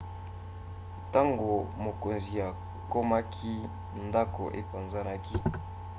ntango 1.07 1.49
mokonzi 1.83 2.33
akomaki 2.49 3.53
ndako 4.07 4.43
epanzanaki 4.59 5.35